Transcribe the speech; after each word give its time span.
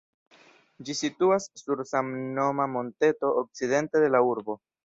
Ĝi 0.87 0.95
situas 0.99 1.45
sur 1.61 1.83
samnoma 1.91 2.69
monteto, 2.79 3.33
okcidente 3.45 4.07
de 4.07 4.13
la 4.17 4.27
urbo. 4.35 4.61